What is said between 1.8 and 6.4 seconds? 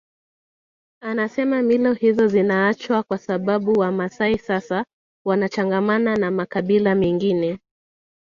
hizo zinaachwa kwa sababu Wamaasai sasa wanachangamana na